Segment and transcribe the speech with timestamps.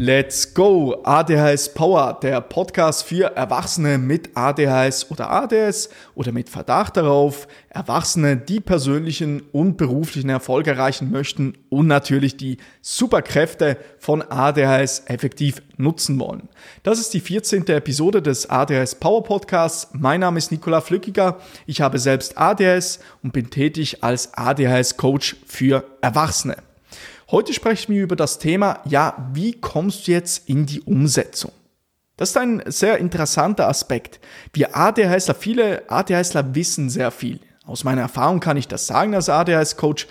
[0.00, 1.00] Let's go!
[1.02, 8.36] ADHS Power, der Podcast für Erwachsene mit ADHS oder ADS oder mit Verdacht darauf, Erwachsene,
[8.36, 16.20] die persönlichen und beruflichen Erfolg erreichen möchten und natürlich die Superkräfte von ADHS effektiv nutzen
[16.20, 16.48] wollen.
[16.84, 17.66] Das ist die 14.
[17.66, 19.88] Episode des ADHS Power Podcasts.
[19.94, 21.40] Mein Name ist Nikola Flückiger.
[21.66, 26.68] Ich habe selbst ADHS und bin tätig als ADHS Coach für Erwachsene.
[27.30, 31.52] Heute sprechen wir über das Thema, ja, wie kommst du jetzt in die Umsetzung?
[32.16, 34.18] Das ist ein sehr interessanter Aspekt.
[34.54, 37.38] Wir ADHSler, viele ADHSler wissen sehr viel.
[37.66, 40.06] Aus meiner Erfahrung kann ich das sagen als ADHS-Coach.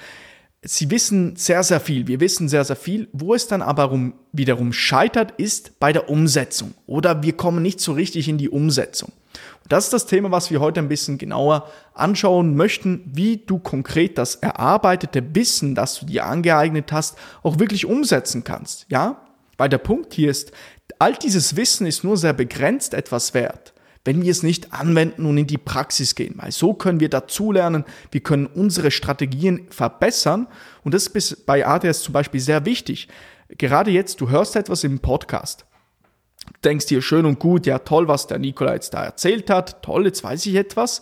[0.63, 2.07] Sie wissen sehr, sehr viel.
[2.07, 3.07] Wir wissen sehr, sehr viel.
[3.13, 6.73] Wo es dann aber wiederum scheitert, ist bei der Umsetzung.
[6.87, 9.11] Oder wir kommen nicht so richtig in die Umsetzung.
[9.69, 14.17] Das ist das Thema, was wir heute ein bisschen genauer anschauen möchten, wie du konkret
[14.17, 18.85] das erarbeitete Wissen, das du dir angeeignet hast, auch wirklich umsetzen kannst.
[18.89, 19.21] Ja?
[19.57, 20.51] Weil der Punkt hier ist,
[20.99, 23.73] all dieses Wissen ist nur sehr begrenzt etwas wert,
[24.07, 26.35] wenn wir es nicht anwenden und in die Praxis gehen.
[26.37, 30.47] Weil so können wir dazulernen, wir können unsere Strategien verbessern
[30.83, 33.07] und das ist bei ADS zum Beispiel sehr wichtig.
[33.49, 35.67] Gerade jetzt, du hörst etwas im Podcast
[36.63, 40.05] denkst dir schön und gut, ja toll, was der Nikola jetzt da erzählt hat, toll,
[40.05, 41.01] jetzt weiß ich etwas.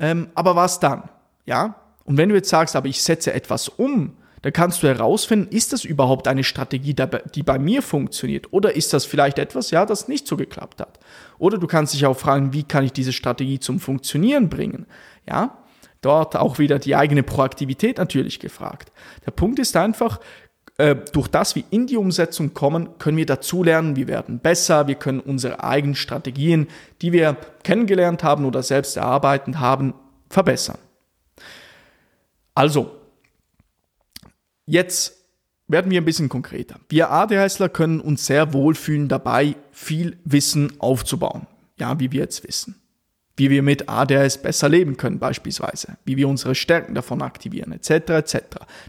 [0.00, 1.08] Ähm, aber was dann?
[1.46, 1.76] Ja?
[2.04, 5.72] Und wenn du jetzt sagst, aber ich setze etwas um, dann kannst du herausfinden, ist
[5.72, 6.94] das überhaupt eine Strategie,
[7.34, 8.52] die bei mir funktioniert?
[8.52, 10.98] Oder ist das vielleicht etwas, ja, das nicht so geklappt hat?
[11.38, 14.86] Oder du kannst dich auch fragen, wie kann ich diese Strategie zum Funktionieren bringen?
[15.28, 15.58] Ja?
[16.00, 18.90] Dort auch wieder die eigene Proaktivität natürlich gefragt.
[19.24, 20.18] Der Punkt ist einfach,
[20.78, 24.96] äh, durch das wir in die Umsetzung kommen, können wir dazulernen, wir werden besser, wir
[24.96, 26.66] können unsere eigenen Strategien,
[27.02, 29.94] die wir kennengelernt haben oder selbst erarbeitet haben,
[30.28, 30.78] verbessern.
[32.54, 33.01] Also,
[34.66, 35.18] jetzt
[35.68, 36.78] werden wir ein bisschen konkreter.
[36.88, 41.46] Wir ADHSler können uns sehr wohlfühlen dabei, viel Wissen aufzubauen.
[41.78, 42.82] Ja, wie wir jetzt wissen
[43.36, 48.10] wie wir mit ADHS besser leben können beispielsweise, wie wir unsere Stärken davon aktivieren, etc.
[48.10, 48.36] etc.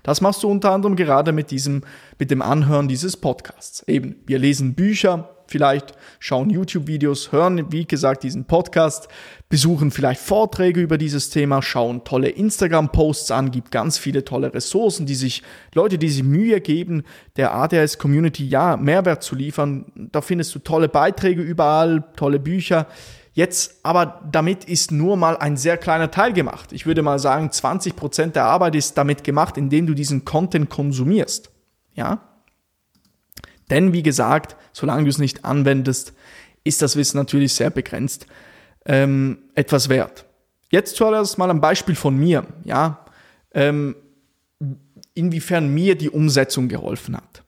[0.03, 1.83] Das machst du unter anderem gerade mit diesem,
[2.19, 3.83] mit dem Anhören dieses Podcasts.
[3.87, 9.07] Eben, wir lesen Bücher, vielleicht schauen YouTube-Videos, hören, wie gesagt, diesen Podcast,
[9.49, 15.05] besuchen vielleicht Vorträge über dieses Thema, schauen tolle Instagram-Posts an, gibt ganz viele tolle Ressourcen,
[15.05, 15.43] die sich,
[15.75, 17.03] Leute, die sich Mühe geben,
[17.37, 19.85] der ADHS-Community ja Mehrwert zu liefern.
[19.95, 22.87] Da findest du tolle Beiträge überall, tolle Bücher.
[23.33, 26.73] Jetzt aber damit ist nur mal ein sehr kleiner Teil gemacht.
[26.73, 30.71] Ich würde mal sagen, 20 Prozent der Arbeit ist damit gemacht, indem du diesen Content
[30.71, 31.51] konsumierst.
[31.93, 32.32] Ja?
[33.73, 36.13] Denn wie gesagt, solange du es nicht anwendest,
[36.63, 38.27] ist das Wissen natürlich sehr begrenzt
[38.85, 40.25] ähm, etwas wert.
[40.69, 43.03] Jetzt zuallererst mal ein Beispiel von mir, ja,
[43.51, 43.95] ähm,
[45.15, 47.43] inwiefern mir die Umsetzung geholfen hat.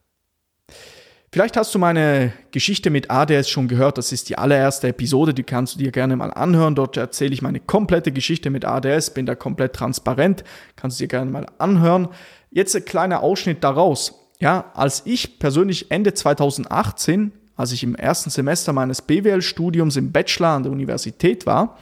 [1.31, 3.99] Vielleicht hast du meine Geschichte mit ADS schon gehört.
[3.99, 6.73] Das ist die allererste Episode, die kannst du dir gerne mal anhören.
[6.73, 10.43] Dort erzähle ich meine komplette Geschichte mit ADS, bin da komplett transparent.
[10.75, 12.07] Kannst du dir gerne mal anhören.
[12.49, 14.24] Jetzt ein kleiner Ausschnitt daraus.
[14.39, 20.49] Ja, als ich persönlich Ende 2018, als ich im ersten Semester meines BWL-Studiums im Bachelor
[20.49, 21.77] an der Universität war,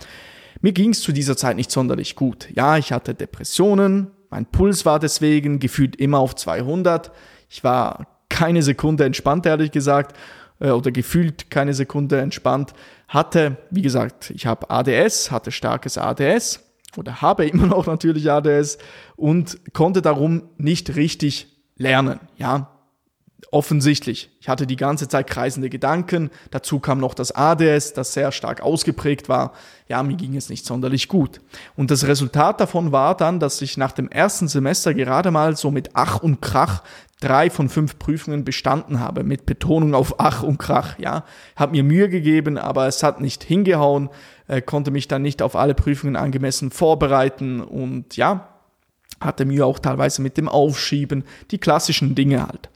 [0.62, 2.48] mir ging es zu dieser Zeit nicht sonderlich gut.
[2.54, 7.12] Ja, ich hatte Depressionen, mein Puls war deswegen gefühlt immer auf 200.
[7.50, 10.16] Ich war keine Sekunde entspannt, ehrlich gesagt,
[10.60, 12.74] äh, oder gefühlt keine Sekunde entspannt.
[13.08, 16.62] Hatte, wie gesagt, ich habe ADS, hatte starkes ADS
[16.98, 18.80] oder habe immer noch natürlich ADS
[19.16, 22.20] und konnte darum nicht richtig lernen.
[22.38, 22.74] Ja,
[23.52, 24.32] offensichtlich.
[24.40, 26.32] Ich hatte die ganze Zeit kreisende Gedanken.
[26.52, 29.54] Dazu kam noch das ADS, das sehr stark ausgeprägt war.
[29.88, 31.40] Ja, mir ging es nicht sonderlich gut.
[31.76, 35.72] Und das Resultat davon war dann, dass ich nach dem ersten Semester gerade mal so
[35.72, 36.84] mit Ach und Krach
[37.22, 41.24] drei von fünf Prüfungen bestanden habe, mit Betonung auf Ach und Krach, ja.
[41.56, 44.10] Hab mir Mühe gegeben, aber es hat nicht hingehauen,
[44.48, 48.53] äh, konnte mich dann nicht auf alle Prüfungen angemessen vorbereiten und ja,
[49.26, 52.70] hatte Mühe auch teilweise mit dem Aufschieben, die klassischen Dinge halt.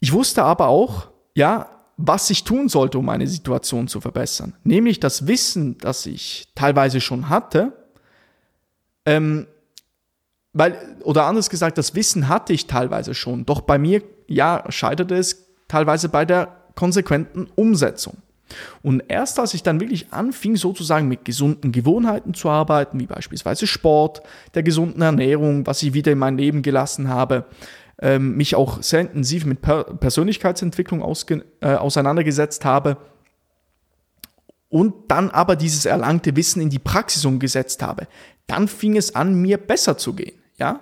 [0.00, 4.54] Ich wusste aber auch, ja, was ich tun sollte, um meine Situation zu verbessern.
[4.64, 7.72] Nämlich das Wissen, das ich teilweise schon hatte,
[9.06, 9.46] ähm,
[10.52, 15.16] weil, oder anders gesagt, das Wissen hatte ich teilweise schon, doch bei mir, ja, scheiterte
[15.16, 18.18] es teilweise bei der konsequenten Umsetzung.
[18.82, 23.66] Und erst als ich dann wirklich anfing, sozusagen mit gesunden Gewohnheiten zu arbeiten, wie beispielsweise
[23.66, 24.22] Sport,
[24.54, 27.46] der gesunden Ernährung, was ich wieder in mein Leben gelassen habe,
[28.00, 32.96] ähm, mich auch sehr intensiv mit per Persönlichkeitsentwicklung äh, auseinandergesetzt habe
[34.72, 38.08] und dann aber dieses erlangte Wissen in die Praxis umgesetzt habe,
[38.46, 40.38] dann fing es an, mir besser zu gehen.
[40.56, 40.80] Ja?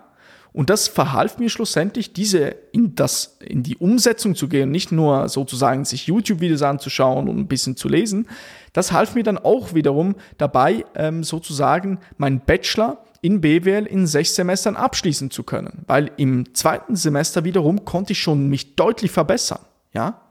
[0.52, 5.28] Und das verhalf mir schlussendlich, diese in, das, in die Umsetzung zu gehen, nicht nur
[5.28, 8.26] sozusagen sich YouTube-Videos anzuschauen und ein bisschen zu lesen.
[8.72, 14.34] Das half mir dann auch wiederum dabei, ähm, sozusagen meinen Bachelor in BWL in sechs
[14.34, 15.84] Semestern abschließen zu können.
[15.86, 19.60] Weil im zweiten Semester wiederum konnte ich schon mich deutlich verbessern.
[19.92, 20.22] Ja?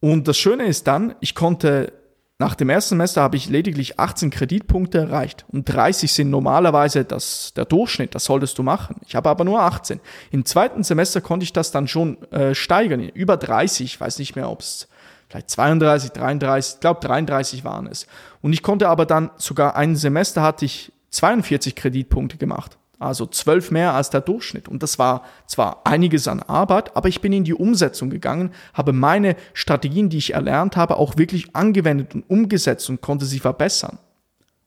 [0.00, 1.92] Und das Schöne ist dann, ich konnte
[2.38, 7.54] nach dem ersten Semester habe ich lediglich 18 Kreditpunkte erreicht und 30 sind normalerweise das,
[7.56, 8.96] der Durchschnitt, das solltest du machen.
[9.06, 10.00] Ich habe aber nur 18.
[10.30, 14.36] Im zweiten Semester konnte ich das dann schon äh, steigern, über 30, ich weiß nicht
[14.36, 14.86] mehr, ob es
[15.30, 18.06] vielleicht 32, 33, ich glaube 33 waren es.
[18.42, 22.76] Und ich konnte aber dann sogar ein Semester hatte ich 42 Kreditpunkte gemacht.
[22.98, 24.68] Also zwölf mehr als der Durchschnitt.
[24.68, 28.92] Und das war zwar einiges an Arbeit, aber ich bin in die Umsetzung gegangen, habe
[28.92, 33.98] meine Strategien, die ich erlernt habe, auch wirklich angewendet und umgesetzt und konnte sie verbessern.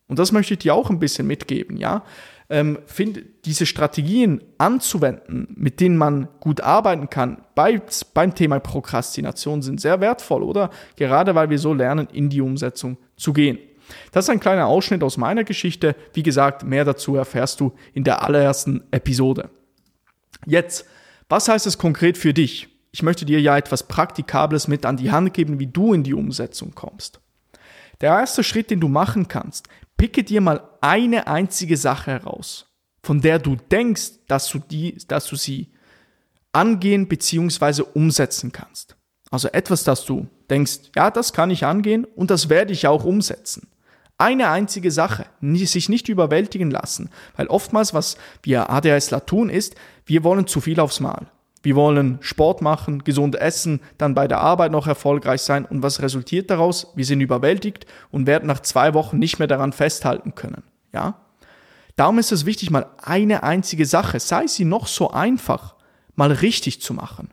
[0.07, 2.03] Und das möchte ich dir auch ein bisschen mitgeben, ja.
[2.51, 7.79] Ähm, find, diese Strategien anzuwenden, mit denen man gut arbeiten kann, bei,
[8.15, 10.71] beim Thema Prokrastination sind sehr wertvoll, oder?
[10.95, 13.59] Gerade weil wir so lernen, in die Umsetzung zu gehen.
[14.11, 15.95] Das ist ein kleiner Ausschnitt aus meiner Geschichte.
[16.13, 19.49] Wie gesagt, mehr dazu erfährst du in der allerersten Episode.
[20.45, 20.85] Jetzt,
[21.27, 22.69] was heißt es konkret für dich?
[22.91, 26.13] Ich möchte dir ja etwas Praktikables mit an die Hand geben, wie du in die
[26.13, 27.19] Umsetzung kommst.
[28.01, 32.65] Der erste Schritt, den du machen kannst, picke dir mal eine einzige Sache heraus,
[33.03, 35.69] von der du denkst, dass du, die, dass du sie
[36.51, 37.83] angehen bzw.
[37.93, 38.95] umsetzen kannst.
[39.29, 43.03] Also etwas, das du denkst, ja, das kann ich angehen und das werde ich auch
[43.03, 43.67] umsetzen.
[44.21, 49.75] Eine einzige Sache, sich nicht überwältigen lassen, weil oftmals, was wir ADHSler tun, ist,
[50.05, 51.27] wir wollen zu viel aufs Mal.
[51.63, 56.01] Wir wollen Sport machen, gesund essen, dann bei der Arbeit noch erfolgreich sein und was
[56.01, 56.87] resultiert daraus?
[56.95, 60.63] Wir sind überwältigt und werden nach zwei Wochen nicht mehr daran festhalten können.
[60.93, 61.21] Ja?
[61.95, 65.75] Darum ist es wichtig, mal eine einzige Sache, sei sie noch so einfach,
[66.15, 67.29] mal richtig zu machen.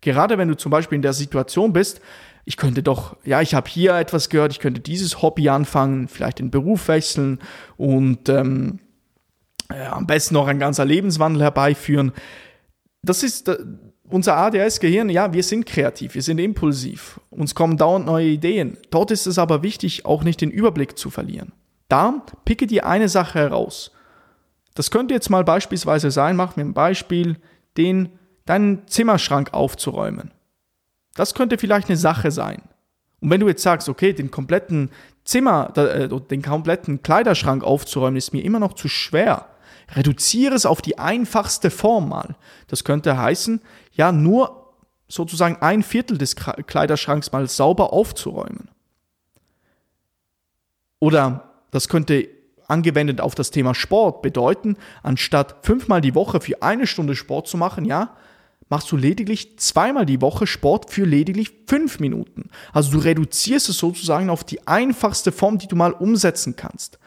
[0.00, 2.00] Gerade wenn du zum Beispiel in der Situation bist,
[2.50, 6.40] ich könnte doch, ja, ich habe hier etwas gehört, ich könnte dieses Hobby anfangen, vielleicht
[6.40, 7.38] den Beruf wechseln
[7.76, 8.80] und ähm,
[9.72, 12.10] ja, am besten noch ein ganzer Lebenswandel herbeiführen.
[13.02, 13.56] Das ist äh,
[14.02, 18.78] unser ADS-Gehirn, ja, wir sind kreativ, wir sind impulsiv, uns kommen dauernd neue Ideen.
[18.90, 21.52] Dort ist es aber wichtig, auch nicht den Überblick zu verlieren.
[21.86, 23.92] Da picke dir eine Sache heraus.
[24.74, 27.36] Das könnte jetzt mal beispielsweise sein, mach mir ein Beispiel,
[27.76, 28.08] den,
[28.44, 30.32] deinen Zimmerschrank aufzuräumen.
[31.20, 32.62] Das könnte vielleicht eine Sache sein.
[33.20, 34.88] Und wenn du jetzt sagst, okay, den kompletten
[35.22, 39.44] Zimmer, äh, den kompletten Kleiderschrank aufzuräumen, ist mir immer noch zu schwer.
[39.94, 42.36] Reduziere es auf die einfachste Form mal.
[42.68, 43.60] Das könnte heißen,
[43.92, 44.72] ja, nur
[45.08, 48.70] sozusagen ein Viertel des Kleiderschranks mal sauber aufzuräumen.
[51.00, 52.30] Oder das könnte
[52.66, 57.58] angewendet auf das Thema Sport bedeuten, anstatt fünfmal die Woche für eine Stunde Sport zu
[57.58, 58.16] machen, ja,
[58.70, 62.48] machst du lediglich zweimal die Woche Sport für lediglich fünf Minuten.
[62.72, 66.98] Also du reduzierst es sozusagen auf die einfachste Form, die du mal umsetzen kannst.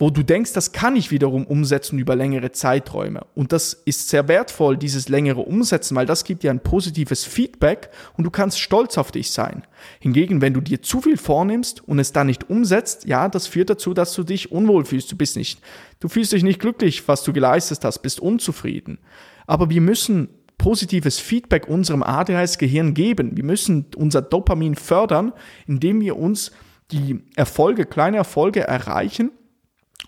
[0.00, 3.26] Wo du denkst, das kann ich wiederum umsetzen über längere Zeiträume.
[3.34, 7.90] Und das ist sehr wertvoll, dieses längere Umsetzen, weil das gibt dir ein positives Feedback
[8.16, 9.66] und du kannst stolz auf dich sein.
[9.98, 13.68] Hingegen, wenn du dir zu viel vornimmst und es dann nicht umsetzt, ja, das führt
[13.68, 15.12] dazu, dass du dich unwohl fühlst.
[15.12, 15.60] Du bist nicht,
[16.00, 19.00] du fühlst dich nicht glücklich, was du geleistet hast, bist unzufrieden.
[19.46, 23.34] Aber wir müssen positives Feedback unserem ADHS-Gehirn geben.
[23.34, 25.32] Wir müssen unser Dopamin fördern,
[25.66, 26.52] indem wir uns
[26.90, 29.30] die Erfolge, kleine Erfolge erreichen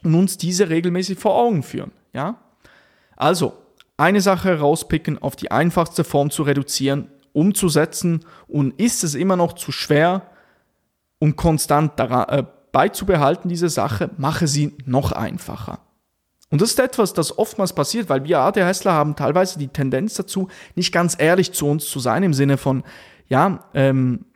[0.05, 1.93] und uns diese regelmäßig vor Augen führen.
[2.13, 2.39] Ja?
[3.17, 3.55] Also,
[3.97, 9.55] eine Sache herauspicken, auf die einfachste Form zu reduzieren, umzusetzen und ist es immer noch
[9.55, 10.29] zu schwer
[11.19, 15.79] und konstant daran, äh, beizubehalten, diese Sache, mache sie noch einfacher.
[16.53, 20.49] Und das ist etwas, das oftmals passiert, weil wir ADHSler haben teilweise die Tendenz dazu,
[20.75, 22.85] nicht ganz ehrlich zu uns zu sein, im Sinne von,
[23.29, 24.27] ja, ähm,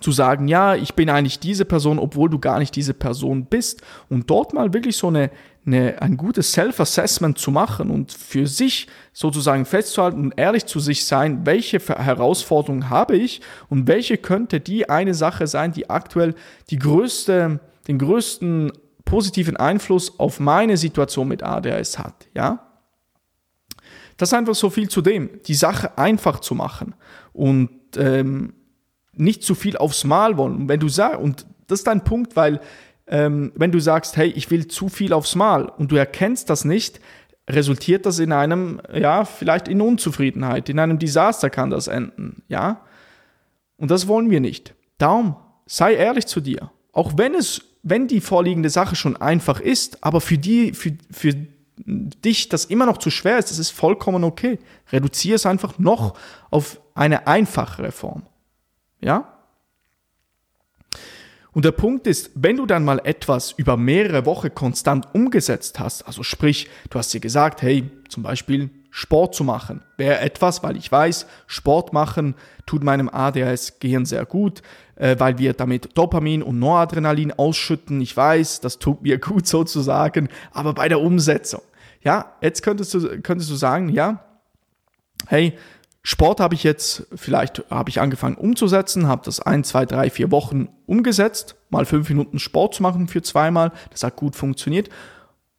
[0.00, 3.82] zu sagen, ja, ich bin eigentlich diese Person, obwohl du gar nicht diese Person bist.
[4.10, 5.30] Und dort mal wirklich so eine,
[5.64, 11.06] eine, ein gutes Self-Assessment zu machen und für sich sozusagen festzuhalten und ehrlich zu sich
[11.06, 16.34] sein, welche Herausforderungen habe ich und welche könnte die eine Sache sein, die aktuell
[16.70, 18.72] die größte, den größten
[19.06, 22.62] positiven Einfluss auf meine Situation mit ADHS hat, ja?
[24.18, 26.94] Das ist einfach so viel zu dem, die Sache einfach zu machen
[27.32, 28.54] und ähm,
[29.12, 30.56] nicht zu viel aufs Mal wollen.
[30.56, 32.60] Und wenn du sagst, und das ist dein Punkt, weil
[33.06, 36.64] ähm, wenn du sagst, hey, ich will zu viel aufs Mal und du erkennst das
[36.64, 37.00] nicht,
[37.48, 42.80] resultiert das in einem, ja, vielleicht in Unzufriedenheit, in einem Desaster kann das enden, ja?
[43.76, 44.74] Und das wollen wir nicht.
[44.98, 45.36] Darum,
[45.66, 46.70] sei ehrlich zu dir.
[46.92, 51.34] Auch wenn es wenn die vorliegende Sache schon einfach ist, aber für die, für, für
[51.76, 54.58] dich das immer noch zu schwer ist, das ist vollkommen okay.
[54.90, 56.18] Reduziere es einfach noch
[56.50, 58.24] auf eine einfachere Form.
[59.00, 59.38] Ja?
[61.52, 66.08] Und der Punkt ist, wenn du dann mal etwas über mehrere Wochen konstant umgesetzt hast,
[66.08, 70.74] also sprich, du hast dir gesagt, hey, zum Beispiel Sport zu machen, wäre etwas, weil
[70.78, 72.34] ich weiß, Sport machen
[72.64, 74.62] tut meinem ADHS-Gehirn sehr gut,
[74.94, 78.00] äh, weil wir damit Dopamin und Noradrenalin ausschütten.
[78.00, 81.60] Ich weiß, das tut mir gut sozusagen, aber bei der Umsetzung,
[82.00, 84.24] ja, jetzt könntest du, könntest du sagen, ja,
[85.26, 85.58] hey,
[86.02, 90.30] Sport habe ich jetzt, vielleicht habe ich angefangen umzusetzen, habe das ein, zwei, drei, vier
[90.30, 94.88] Wochen umgesetzt, mal fünf Minuten Sport zu machen für zweimal, das hat gut funktioniert.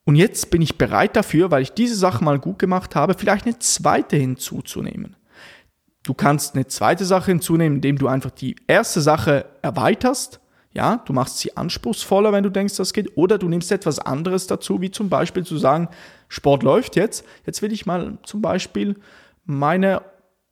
[0.07, 3.45] Und jetzt bin ich bereit dafür, weil ich diese Sache mal gut gemacht habe, vielleicht
[3.45, 5.17] eine zweite hinzuzunehmen.
[6.03, 10.39] Du kannst eine zweite Sache hinzunehmen, indem du einfach die erste Sache erweiterst.
[10.71, 13.17] Ja, du machst sie anspruchsvoller, wenn du denkst, das geht.
[13.17, 15.89] Oder du nimmst etwas anderes dazu, wie zum Beispiel zu sagen,
[16.29, 17.25] Sport läuft jetzt.
[17.45, 18.95] Jetzt will ich mal zum Beispiel
[19.43, 20.03] meine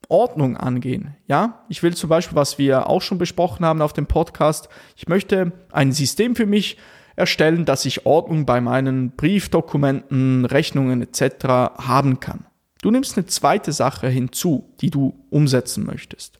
[0.09, 1.15] Ordnung angehen.
[1.27, 5.07] Ja, ich will zum Beispiel, was wir auch schon besprochen haben auf dem Podcast, ich
[5.07, 6.77] möchte ein System für mich
[7.15, 11.45] erstellen, dass ich Ordnung bei meinen Briefdokumenten, Rechnungen etc.
[11.77, 12.45] haben kann.
[12.81, 16.39] Du nimmst eine zweite Sache hinzu, die du umsetzen möchtest.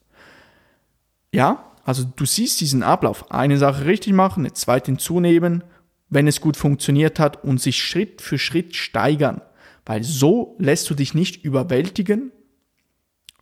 [1.31, 3.31] Ja, also du siehst diesen Ablauf.
[3.31, 5.63] Eine Sache richtig machen, eine zweite hinzunehmen,
[6.09, 9.41] wenn es gut funktioniert hat und sich Schritt für Schritt steigern.
[9.85, 12.31] Weil so lässt du dich nicht überwältigen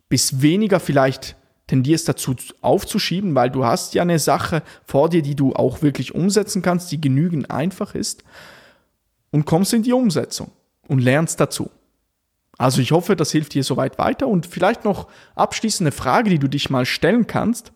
[0.08, 5.34] bis weniger vielleicht tendierst dazu aufzuschieben, weil du hast ja eine Sache vor dir, die
[5.34, 8.22] du auch wirklich umsetzen kannst, die genügend einfach ist
[9.30, 10.50] und kommst in die Umsetzung
[10.86, 11.70] und lernst dazu.
[12.58, 16.48] Also ich hoffe, das hilft dir soweit weiter und vielleicht noch abschließende Frage, die du
[16.48, 17.72] dich mal stellen kannst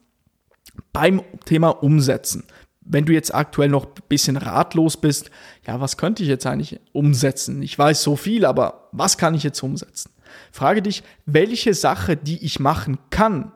[0.92, 2.44] beim Thema Umsetzen.
[2.80, 5.30] Wenn du jetzt aktuell noch ein bisschen ratlos bist,
[5.66, 7.60] ja, was könnte ich jetzt eigentlich umsetzen?
[7.62, 10.12] Ich weiß so viel, aber was kann ich jetzt umsetzen?
[10.52, 13.52] Frage dich, welche Sache, die ich machen kann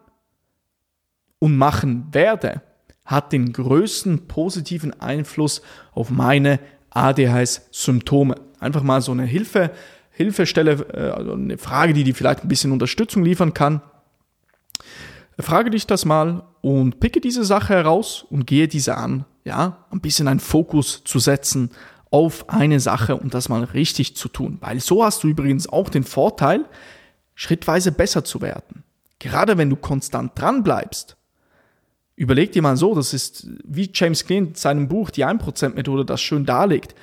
[1.43, 2.63] und machen werde,
[3.05, 8.37] hat den größten positiven Einfluss auf meine ADHS-Symptome.
[8.61, 9.73] Einfach mal so eine Hilfe,
[10.13, 13.83] Hilfestelle, äh, also eine Frage, die dir vielleicht ein bisschen Unterstützung liefern kann.
[15.37, 19.25] Frage dich das mal und picke diese Sache heraus und gehe diese an.
[19.43, 21.71] Ja, ein bisschen einen Fokus zu setzen
[22.13, 24.59] auf eine Sache und das mal richtig zu tun.
[24.61, 26.67] Weil so hast du übrigens auch den Vorteil,
[27.35, 28.85] schrittweise besser zu werden.
[29.19, 31.17] Gerade wenn du konstant dran bleibst.
[32.17, 36.21] Überleg dir mal so, das ist wie James Clean in seinem Buch Die 1%-Methode das
[36.21, 36.95] schön darlegt.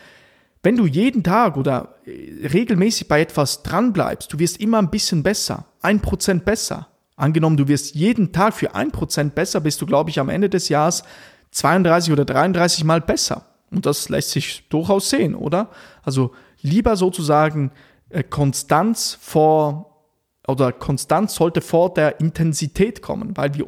[0.62, 4.90] Wenn du jeden Tag oder äh, regelmäßig bei etwas dran bleibst, du wirst immer ein
[4.90, 6.88] bisschen besser, ein Prozent besser.
[7.16, 10.50] Angenommen, du wirst jeden Tag für ein Prozent besser, bist du, glaube ich, am Ende
[10.50, 11.04] des Jahres
[11.52, 13.46] 32 oder 33 Mal besser.
[13.72, 15.70] Und das lässt sich durchaus sehen, oder?
[16.04, 17.72] Also lieber sozusagen
[18.10, 20.04] äh, Konstanz vor
[20.48, 23.68] oder Konstanz sollte vor der Intensität kommen, weil wir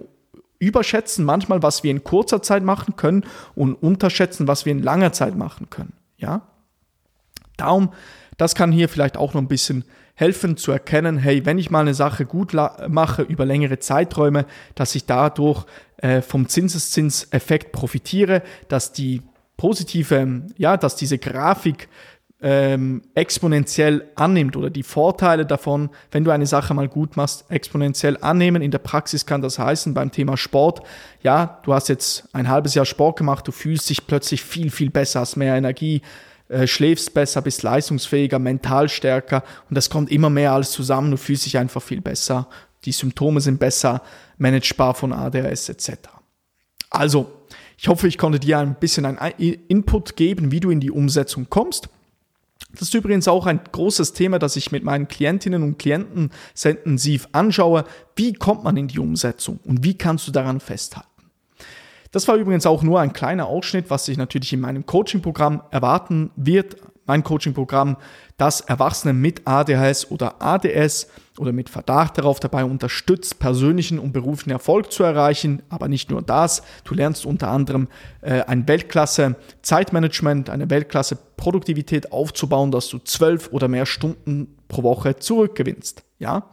[0.62, 3.26] überschätzen manchmal, was wir in kurzer Zeit machen können
[3.56, 5.94] und unterschätzen, was wir in langer Zeit machen können.
[6.18, 6.44] Ja?
[7.58, 7.92] Darum,
[8.38, 11.80] das kann hier vielleicht auch noch ein bisschen helfen zu erkennen, hey, wenn ich mal
[11.80, 15.66] eine Sache gut mache über längere Zeiträume, dass ich dadurch
[15.98, 19.22] äh, vom Zinseszinseffekt profitiere, dass die
[19.58, 21.88] positive, ja, dass diese Grafik
[22.42, 28.18] ähm, exponentiell annimmt oder die Vorteile davon, wenn du eine Sache mal gut machst, exponentiell
[28.22, 28.64] annehmen.
[28.64, 30.82] In der Praxis kann das heißen beim Thema Sport,
[31.22, 34.90] ja, du hast jetzt ein halbes Jahr Sport gemacht, du fühlst dich plötzlich viel, viel
[34.90, 36.02] besser, hast mehr Energie,
[36.50, 41.18] äh, schläfst besser, bist leistungsfähiger, mental stärker und das kommt immer mehr alles zusammen, du
[41.18, 42.48] fühlst dich einfach viel besser,
[42.86, 44.02] die Symptome sind besser
[44.40, 45.92] managebar von ADHS etc.
[46.90, 47.32] Also,
[47.78, 49.18] ich hoffe, ich konnte dir ein bisschen einen
[49.68, 51.90] Input geben, wie du in die Umsetzung kommst.
[52.74, 56.72] Das ist übrigens auch ein großes Thema, das ich mit meinen Klientinnen und Klienten sehr
[56.72, 57.84] intensiv anschaue.
[58.16, 61.08] Wie kommt man in die Umsetzung und wie kannst du daran festhalten?
[62.12, 66.32] Das war übrigens auch nur ein kleiner Ausschnitt, was sich natürlich in meinem Coaching-Programm erwarten
[66.36, 66.76] wird
[67.12, 67.98] mein Coaching-Programm,
[68.38, 74.52] das Erwachsene mit ADHS oder ADS oder mit Verdacht darauf dabei unterstützt, persönlichen und beruflichen
[74.52, 75.62] Erfolg zu erreichen.
[75.68, 77.90] Aber nicht nur das, du lernst unter anderem
[78.22, 84.84] äh, ein Weltklasse Zeitmanagement, eine Weltklasse Produktivität aufzubauen, dass du zwölf oder mehr Stunden pro
[84.84, 86.04] Woche zurückgewinnst.
[86.18, 86.50] Ja.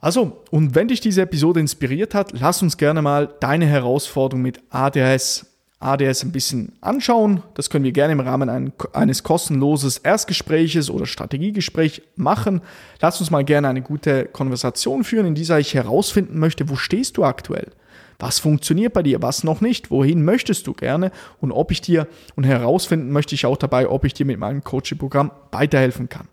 [0.00, 4.60] Also, und wenn dich diese Episode inspiriert hat, lass uns gerne mal deine Herausforderung mit
[4.68, 7.42] ADHS ADS ein bisschen anschauen.
[7.54, 12.62] Das können wir gerne im Rahmen eines kostenloses Erstgespräches oder Strategiegespräch machen.
[13.00, 17.16] Lass uns mal gerne eine gute Konversation führen, in dieser ich herausfinden möchte, wo stehst
[17.16, 17.70] du aktuell?
[18.18, 19.90] Was funktioniert bei dir, was noch nicht?
[19.90, 21.10] Wohin möchtest du gerne?
[21.40, 24.62] Und ob ich dir und herausfinden möchte ich auch dabei, ob ich dir mit meinem
[24.62, 26.28] Coaching-Programm weiterhelfen kann.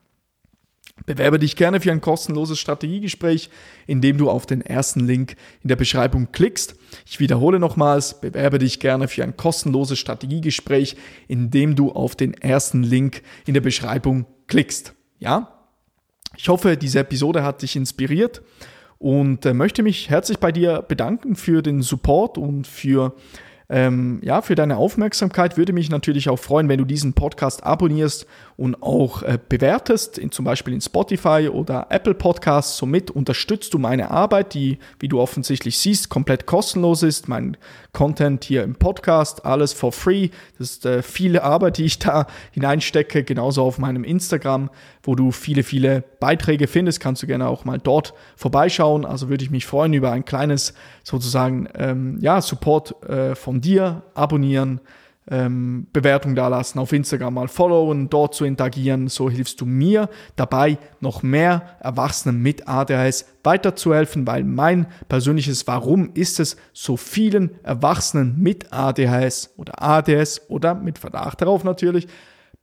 [1.05, 3.50] Bewerbe dich gerne für ein kostenloses Strategiegespräch,
[3.88, 6.75] indem du auf den ersten Link in der Beschreibung klickst.
[7.05, 10.96] Ich wiederhole nochmals, bewerbe dich gerne für ein kostenloses Strategiegespräch,
[11.27, 14.93] indem du auf den ersten Link in der Beschreibung klickst.
[15.20, 15.62] Ja?
[16.38, 18.41] Ich hoffe, diese Episode hat dich inspiriert
[19.00, 23.15] und äh, möchte mich herzlich bei dir bedanken für den Support und für
[23.71, 25.57] ähm, ja, für deine Aufmerksamkeit.
[25.57, 30.29] Würde mich natürlich auch freuen, wenn du diesen Podcast abonnierst und auch äh, bewertest, in,
[30.31, 32.77] zum Beispiel in Spotify oder Apple Podcasts.
[32.77, 37.29] Somit unterstützt du meine Arbeit, die, wie du offensichtlich siehst, komplett kostenlos ist.
[37.29, 37.55] Mein
[37.93, 40.29] Content hier im Podcast, alles for free.
[40.57, 44.69] Das ist äh, viele Arbeit, die ich da hineinstecke, genauso auf meinem Instagram,
[45.03, 46.99] wo du viele, viele Beiträge findest.
[46.99, 49.05] Kannst du gerne auch mal dort vorbeischauen.
[49.05, 50.73] Also würde ich mich freuen über ein kleines
[51.03, 54.82] sozusagen ähm, ja, Support äh, von dir, abonnieren,
[55.30, 59.08] ähm, Bewertung dalassen, auf Instagram mal followen, dort zu interagieren.
[59.08, 66.12] So hilfst du mir dabei, noch mehr Erwachsenen mit ADHS weiterzuhelfen, weil mein persönliches Warum
[66.13, 72.08] ist es, so vielen Erwachsenen mit ADHS oder ADS oder mit Verdacht darauf natürlich,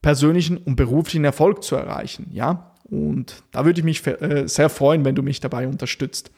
[0.02, 2.28] persönlichen und beruflichen Erfolg zu erreichen.
[2.32, 6.30] Ja, und da würde ich mich äh, sehr freuen, wenn du mich dabei unterstützt.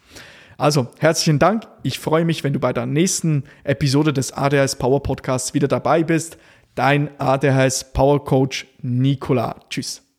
[0.61, 1.67] Also, herzlichen Dank.
[1.83, 6.05] Ich freue mich, wenn du bei der nächsten Episode des ADHS Power Podcasts wieder dabei
[6.05, 6.37] bist.
[6.75, 9.57] Dein ADHS Power Coach Nicola.
[9.71, 10.10] Tschüss.